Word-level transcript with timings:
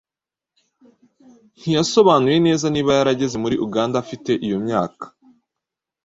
ntiyasobanuye 1.57 2.37
neza 2.47 2.65
niba 2.69 2.91
yarageze 2.97 3.35
muri 3.43 3.55
Uganda 3.65 3.95
afite 4.03 4.31
iyo 4.45 4.57
myaka 4.65 5.05